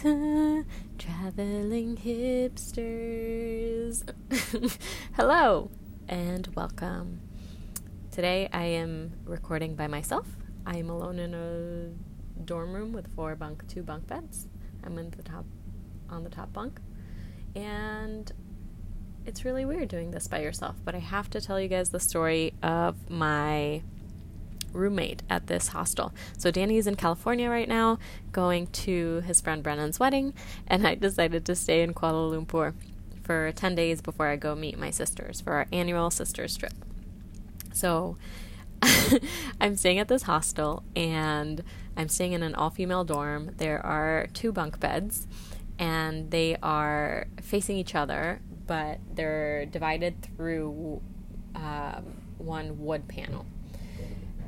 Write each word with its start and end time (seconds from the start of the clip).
Traveling 0.00 1.94
hipsters. 1.94 4.02
Hello 5.12 5.70
and 6.08 6.48
welcome. 6.56 7.20
Today 8.10 8.48
I 8.50 8.64
am 8.64 9.12
recording 9.26 9.74
by 9.74 9.88
myself. 9.88 10.26
I 10.64 10.78
am 10.78 10.88
alone 10.88 11.18
in 11.18 11.34
a 11.34 11.90
dorm 12.46 12.72
room 12.72 12.94
with 12.94 13.14
four 13.14 13.36
bunk, 13.36 13.68
two 13.68 13.82
bunk 13.82 14.06
beds. 14.06 14.48
I'm 14.84 14.96
in 14.96 15.10
the 15.10 15.22
top, 15.22 15.44
on 16.08 16.24
the 16.24 16.30
top 16.30 16.50
bunk, 16.50 16.80
and 17.54 18.32
it's 19.26 19.44
really 19.44 19.66
weird 19.66 19.88
doing 19.88 20.12
this 20.12 20.28
by 20.28 20.40
yourself. 20.40 20.76
But 20.82 20.94
I 20.94 21.00
have 21.00 21.28
to 21.28 21.42
tell 21.42 21.60
you 21.60 21.68
guys 21.68 21.90
the 21.90 22.00
story 22.00 22.54
of 22.62 23.10
my 23.10 23.82
roommate 24.72 25.22
at 25.28 25.46
this 25.46 25.68
hostel. 25.68 26.12
So 26.36 26.50
Danny 26.50 26.76
is 26.76 26.86
in 26.86 26.96
California 26.96 27.48
right 27.48 27.68
now, 27.68 27.98
going 28.32 28.66
to 28.68 29.20
his 29.20 29.40
friend 29.40 29.62
Brennan's 29.62 30.00
wedding, 30.00 30.34
and 30.66 30.86
I 30.86 30.94
decided 30.94 31.44
to 31.46 31.54
stay 31.54 31.82
in 31.82 31.94
Kuala 31.94 32.32
Lumpur 32.32 32.74
for 33.22 33.52
10 33.52 33.74
days 33.74 34.00
before 34.00 34.26
I 34.26 34.36
go 34.36 34.54
meet 34.54 34.78
my 34.78 34.90
sisters 34.90 35.40
for 35.40 35.52
our 35.52 35.66
annual 35.72 36.10
sisters 36.10 36.56
trip. 36.56 36.72
So 37.72 38.16
I'm 39.60 39.76
staying 39.76 39.98
at 39.98 40.08
this 40.08 40.22
hostel 40.22 40.82
and 40.96 41.62
I'm 41.96 42.08
staying 42.08 42.32
in 42.32 42.42
an 42.42 42.54
all 42.54 42.70
female 42.70 43.04
dorm. 43.04 43.54
There 43.58 43.84
are 43.84 44.26
two 44.32 44.52
bunk 44.52 44.80
beds 44.80 45.26
and 45.78 46.30
they 46.30 46.56
are 46.62 47.26
facing 47.40 47.76
each 47.76 47.94
other, 47.94 48.40
but 48.66 48.98
they're 49.14 49.66
divided 49.66 50.22
through 50.22 51.00
um, 51.54 52.04
one 52.38 52.84
wood 52.84 53.08
panel. 53.08 53.46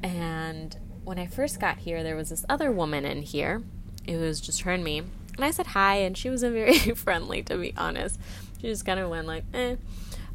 And 0.03 0.77
when 1.05 1.19
I 1.19 1.27
first 1.27 1.61
got 1.61 1.79
here, 1.79 2.03
there 2.03 2.17
was 2.17 2.31
this 2.31 2.45
other 2.49 2.71
woman 2.71 3.05
in 3.05 3.23
here. 3.23 3.63
It 4.07 4.17
was 4.17 4.41
just 4.41 4.63
her 4.63 4.73
and 4.73 4.83
me. 4.83 4.99
And 5.37 5.45
I 5.45 5.51
said 5.51 5.69
hi, 5.69 5.97
and 5.97 6.17
she 6.17 6.31
wasn't 6.31 6.55
very 6.55 6.77
friendly, 6.77 7.43
to 7.45 7.57
be 7.57 7.73
honest. 7.77 8.19
She 8.61 8.69
just 8.69 8.85
kind 8.85 9.01
of 9.01 9.11
went 9.11 9.27
like, 9.27 9.45
eh. 9.55 9.77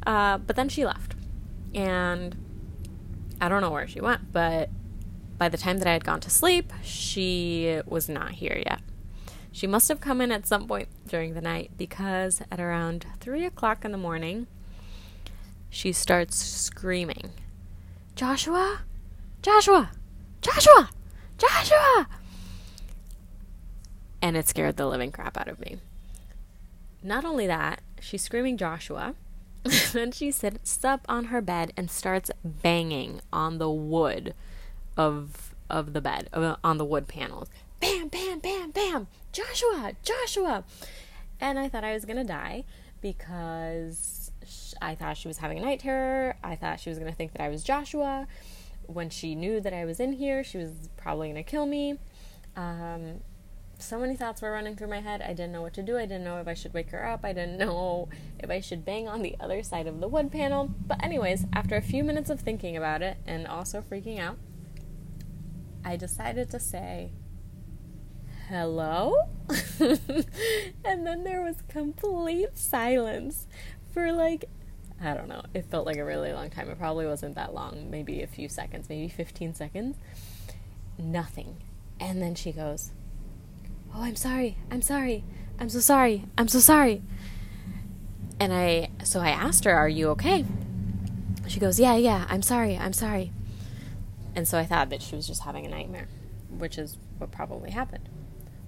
Uh, 0.06 0.38
but 0.38 0.56
then 0.56 0.68
she 0.68 0.84
left. 0.84 1.14
And 1.74 2.36
I 3.40 3.48
don't 3.48 3.60
know 3.60 3.70
where 3.70 3.86
she 3.86 4.00
went, 4.00 4.32
but 4.32 4.70
by 5.36 5.48
the 5.48 5.56
time 5.56 5.78
that 5.78 5.86
I 5.86 5.92
had 5.92 6.04
gone 6.04 6.20
to 6.20 6.30
sleep, 6.30 6.72
she 6.82 7.80
was 7.86 8.08
not 8.08 8.32
here 8.32 8.60
yet. 8.66 8.80
She 9.52 9.66
must 9.66 9.88
have 9.88 10.00
come 10.00 10.20
in 10.20 10.32
at 10.32 10.46
some 10.46 10.66
point 10.66 10.88
during 11.06 11.34
the 11.34 11.40
night 11.40 11.70
because 11.76 12.42
at 12.50 12.60
around 12.60 13.06
3 13.20 13.44
o'clock 13.44 13.84
in 13.84 13.92
the 13.92 13.98
morning, 13.98 14.46
she 15.70 15.92
starts 15.92 16.36
screaming, 16.36 17.30
Joshua? 18.14 18.80
Joshua! 19.42 19.90
Joshua! 20.40 20.90
Joshua! 21.38 22.08
And 24.20 24.36
it 24.36 24.48
scared 24.48 24.76
the 24.76 24.86
living 24.86 25.12
crap 25.12 25.38
out 25.38 25.48
of 25.48 25.60
me. 25.60 25.78
Not 27.02 27.24
only 27.24 27.46
that, 27.46 27.80
she's 28.00 28.22
screaming 28.22 28.56
Joshua. 28.56 29.14
then 29.92 30.10
she 30.10 30.30
sits 30.30 30.84
up 30.84 31.04
on 31.08 31.26
her 31.26 31.40
bed 31.40 31.72
and 31.76 31.90
starts 31.90 32.30
banging 32.44 33.20
on 33.32 33.58
the 33.58 33.70
wood 33.70 34.34
of 34.96 35.54
of 35.70 35.92
the 35.92 36.00
bed, 36.00 36.28
on 36.64 36.78
the 36.78 36.84
wood 36.84 37.06
panels. 37.08 37.48
Bam, 37.78 38.08
bam, 38.08 38.38
bam, 38.38 38.70
bam! 38.70 39.06
Joshua! 39.32 39.92
Joshua! 40.02 40.64
And 41.40 41.58
I 41.58 41.68
thought 41.68 41.84
I 41.84 41.92
was 41.92 42.06
gonna 42.06 42.24
die 42.24 42.64
because 43.00 44.32
I 44.80 44.94
thought 44.94 45.18
she 45.18 45.28
was 45.28 45.38
having 45.38 45.58
a 45.58 45.62
night 45.62 45.80
terror. 45.80 46.36
I 46.42 46.56
thought 46.56 46.80
she 46.80 46.88
was 46.88 46.98
gonna 46.98 47.12
think 47.12 47.32
that 47.32 47.42
I 47.42 47.48
was 47.48 47.62
Joshua 47.62 48.26
when 48.88 49.10
she 49.10 49.34
knew 49.34 49.60
that 49.60 49.72
I 49.72 49.84
was 49.84 50.00
in 50.00 50.14
here, 50.14 50.42
she 50.42 50.58
was 50.58 50.88
probably 50.96 51.28
going 51.28 51.44
to 51.44 51.48
kill 51.48 51.66
me. 51.66 51.98
Um, 52.56 53.20
so 53.78 53.98
many 53.98 54.16
thoughts 54.16 54.42
were 54.42 54.50
running 54.50 54.74
through 54.74 54.88
my 54.88 55.00
head. 55.00 55.22
I 55.22 55.28
didn't 55.28 55.52
know 55.52 55.62
what 55.62 55.74
to 55.74 55.82
do. 55.82 55.96
I 55.96 56.06
didn't 56.06 56.24
know 56.24 56.40
if 56.40 56.48
I 56.48 56.54
should 56.54 56.74
wake 56.74 56.90
her 56.90 57.06
up. 57.06 57.20
I 57.22 57.32
didn't 57.32 57.58
know 57.58 58.08
if 58.40 58.50
I 58.50 58.60
should 58.60 58.84
bang 58.84 59.06
on 59.06 59.22
the 59.22 59.36
other 59.38 59.62
side 59.62 59.86
of 59.86 60.00
the 60.00 60.08
wood 60.08 60.32
panel. 60.32 60.70
But, 60.86 61.04
anyways, 61.04 61.44
after 61.52 61.76
a 61.76 61.82
few 61.82 62.02
minutes 62.02 62.30
of 62.30 62.40
thinking 62.40 62.76
about 62.76 63.02
it 63.02 63.18
and 63.26 63.46
also 63.46 63.82
freaking 63.82 64.18
out, 64.18 64.38
I 65.84 65.96
decided 65.96 66.50
to 66.50 66.58
say, 66.58 67.12
Hello? 68.48 69.14
and 69.78 71.06
then 71.06 71.22
there 71.22 71.42
was 71.42 71.56
complete 71.68 72.56
silence 72.56 73.46
for 73.92 74.10
like 74.10 74.46
I 75.00 75.14
don't 75.14 75.28
know. 75.28 75.42
It 75.54 75.66
felt 75.66 75.86
like 75.86 75.96
a 75.96 76.04
really 76.04 76.32
long 76.32 76.50
time. 76.50 76.68
It 76.68 76.78
probably 76.78 77.06
wasn't 77.06 77.36
that 77.36 77.54
long, 77.54 77.88
maybe 77.90 78.22
a 78.22 78.26
few 78.26 78.48
seconds, 78.48 78.88
maybe 78.88 79.08
15 79.08 79.54
seconds. 79.54 79.96
Nothing. 80.98 81.56
And 82.00 82.20
then 82.20 82.34
she 82.34 82.52
goes, 82.52 82.90
Oh, 83.94 84.02
I'm 84.02 84.16
sorry. 84.16 84.56
I'm 84.70 84.82
sorry. 84.82 85.24
I'm 85.58 85.68
so 85.68 85.80
sorry. 85.80 86.24
I'm 86.36 86.48
so 86.48 86.58
sorry. 86.58 87.02
And 88.40 88.52
I, 88.52 88.90
so 89.04 89.20
I 89.20 89.30
asked 89.30 89.64
her, 89.64 89.72
Are 89.72 89.88
you 89.88 90.08
okay? 90.10 90.44
She 91.46 91.60
goes, 91.60 91.78
Yeah, 91.78 91.96
yeah, 91.96 92.26
I'm 92.28 92.42
sorry. 92.42 92.76
I'm 92.76 92.92
sorry. 92.92 93.32
And 94.34 94.46
so 94.46 94.58
I 94.58 94.64
thought 94.64 94.90
that 94.90 95.02
she 95.02 95.16
was 95.16 95.26
just 95.26 95.42
having 95.42 95.64
a 95.64 95.68
nightmare, 95.68 96.08
which 96.50 96.78
is 96.78 96.96
what 97.18 97.30
probably 97.30 97.70
happened. 97.70 98.08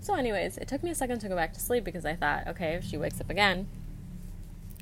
So, 0.01 0.15
anyways, 0.15 0.57
it 0.57 0.67
took 0.67 0.83
me 0.83 0.91
a 0.91 0.95
second 0.95 1.19
to 1.21 1.29
go 1.29 1.37
back 1.37 1.53
to 1.53 1.61
sleep 1.61 1.85
because 1.85 2.07
I 2.07 2.17
thought, 2.17 2.47
okay, 2.49 2.75
if 2.75 2.85
she 2.85 2.97
wakes 2.97 3.21
up 3.21 3.29
again, 3.29 3.69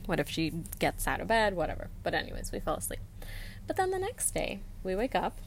what 0.08 0.18
if 0.18 0.28
she 0.28 0.52
gets 0.78 1.06
out 1.06 1.20
of 1.20 1.28
bed? 1.28 1.54
Whatever. 1.54 1.90
But, 2.02 2.14
anyways, 2.14 2.50
we 2.50 2.60
fell 2.60 2.76
asleep. 2.76 3.00
But 3.66 3.76
then 3.76 3.90
the 3.90 3.98
next 3.98 4.30
day, 4.30 4.60
we 4.82 4.96
wake 4.96 5.14
up, 5.14 5.38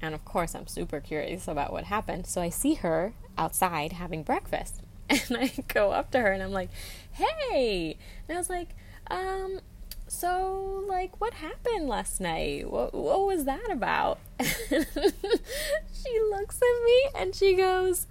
and 0.00 0.14
of 0.14 0.24
course, 0.24 0.54
I'm 0.54 0.68
super 0.68 1.00
curious 1.00 1.48
about 1.48 1.72
what 1.72 1.84
happened. 1.84 2.26
So 2.26 2.40
I 2.40 2.48
see 2.48 2.74
her 2.74 3.14
outside 3.36 3.92
having 3.94 4.22
breakfast. 4.22 4.80
And 5.10 5.36
I 5.36 5.52
go 5.68 5.90
up 5.90 6.10
to 6.12 6.20
her 6.20 6.32
and 6.32 6.42
I'm 6.42 6.52
like, 6.52 6.70
hey! 7.12 7.98
And 8.26 8.36
I 8.36 8.38
was 8.38 8.48
like, 8.48 8.70
um, 9.10 9.60
so, 10.08 10.82
like, 10.88 11.20
what 11.20 11.34
happened 11.34 11.88
last 11.88 12.22
night? 12.22 12.70
What, 12.70 12.94
what 12.94 13.26
was 13.26 13.44
that 13.44 13.70
about? 13.70 14.18
she 14.40 16.20
looks 16.30 16.56
at 16.56 16.84
me 16.84 17.08
and 17.14 17.34
she 17.34 17.54
goes, 17.54 18.06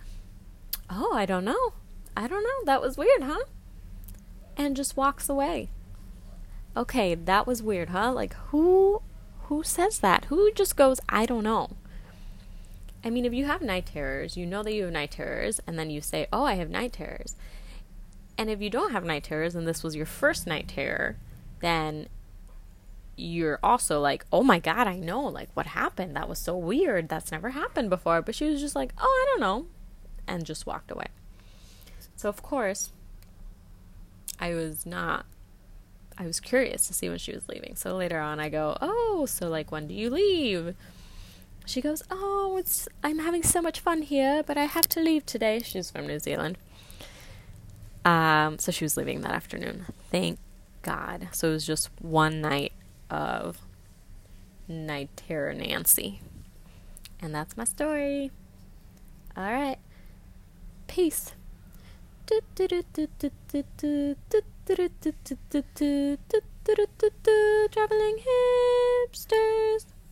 oh, 0.88 1.14
I 1.16 1.26
don't 1.26 1.46
know. 1.46 1.74
I 2.16 2.28
don't 2.28 2.44
know. 2.44 2.66
That 2.66 2.82
was 2.82 2.96
weird, 2.96 3.24
huh? 3.24 3.46
And 4.56 4.76
just 4.76 4.96
walks 4.96 5.28
away 5.30 5.70
okay, 6.76 7.16
that 7.16 7.48
was 7.48 7.64
weird, 7.64 7.90
huh? 7.90 8.12
Like 8.12 8.34
who 8.50 9.02
who 9.44 9.64
says 9.64 10.00
that? 10.00 10.26
Who 10.26 10.52
just 10.54 10.76
goes, 10.76 11.00
I 11.10 11.26
don't 11.26 11.44
know. 11.44 11.72
I 13.04 13.10
mean, 13.10 13.26
if 13.26 13.34
you 13.34 13.46
have 13.46 13.62
night 13.62 13.88
terrors, 13.88 14.38
you 14.38 14.46
know 14.46 14.64
that 14.64 14.74
you 14.74 14.84
have 14.84 14.94
night 14.94 15.12
terrors, 15.12 15.60
and 15.68 15.78
then 15.78 15.90
you 15.90 16.02
say, 16.02 16.28
Oh, 16.32 16.46
I 16.46 16.54
have 16.56 16.70
night 16.70 16.94
terrors. 16.94 17.36
And 18.38 18.50
if 18.50 18.62
you 18.62 18.70
don't 18.70 18.92
have 18.92 19.04
night 19.04 19.26
terrors 19.26 19.56
and 19.56 19.68
this 19.68 19.84
was 19.84 19.96
your 19.96 20.06
first 20.06 20.48
night 20.48 20.68
terror, 20.68 21.18
then 21.60 22.08
you're 23.16 23.60
also 23.62 24.00
like, 24.00 24.26
Oh 24.32 24.44
my 24.44 24.60
god, 24.60 24.88
I 24.88 24.98
know, 24.98 25.22
like 25.22 25.50
what 25.54 25.68
happened? 25.68 26.16
That 26.16 26.30
was 26.30 26.40
so 26.40 26.58
weird. 26.58 27.10
That's 27.10 27.32
never 27.32 27.52
happened 27.52 27.90
before. 27.90 28.22
But 28.22 28.36
she 28.36 28.50
was 28.50 28.62
just 28.62 28.76
like, 28.76 28.94
Oh, 28.98 29.04
I 29.04 29.26
don't 29.32 29.42
know 29.42 29.68
and 30.28 30.46
just 30.46 30.66
walked 30.66 30.92
away. 30.92 31.08
So 32.16 32.30
of 32.30 32.42
course 32.42 32.92
I 34.40 34.54
was 34.54 34.86
not 34.86 35.26
I 36.18 36.26
was 36.26 36.40
curious 36.40 36.88
to 36.88 36.94
see 36.94 37.10
when 37.10 37.18
she 37.18 37.34
was 37.34 37.48
leaving. 37.50 37.76
So 37.76 37.96
later 37.96 38.20
on, 38.20 38.40
I 38.40 38.50
go, 38.50 38.78
"Oh, 38.82 39.26
so 39.28 39.50
like 39.50 39.72
when 39.72 39.88
do 39.88 39.94
you 39.94 40.10
leave?" 40.10 40.76
She 41.66 41.82
goes, 41.82 42.04
"Oh, 42.12 42.58
it's 42.58 42.88
I'm 43.04 43.20
having 43.20 43.44
so 43.44 43.62
much 43.62 43.80
fun 43.80 44.02
here, 44.02 44.44
but 44.44 44.58
I 44.58 44.66
have 44.66 44.88
to 44.90 45.00
leave 45.00 45.26
today." 45.26 45.62
She's 45.64 45.92
from 45.92 46.08
New 46.08 46.20
Zealand. 46.20 46.58
Um, 48.06 48.60
so 48.60 48.72
she 48.72 48.84
was 48.84 48.98
leaving 48.98 49.22
that 49.22 49.32
afternoon. 49.32 49.86
Thank 50.12 50.40
God. 50.82 51.30
So 51.32 51.50
it 51.50 51.52
was 51.52 51.66
just 51.66 51.90
one 52.02 52.42
night 52.42 52.74
of 53.10 53.62
night 54.68 55.10
terror 55.16 55.54
Nancy. 55.54 56.22
And 57.22 57.34
that's 57.34 57.56
my 57.56 57.64
story. 57.64 58.32
All 59.38 59.52
right. 59.52 59.78
Peace. 60.88 61.32
Traveling 67.72 68.18
hipsters. 68.18 69.93